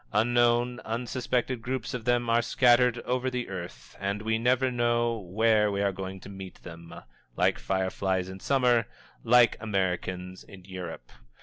[0.13, 5.71] Unknown, unsuspected groups of them are scattered over the earth, and we never know where
[5.71, 6.91] we are going to meet them
[7.35, 8.87] like fireflies in Summer,
[9.23, 11.11] like Americans in Europe.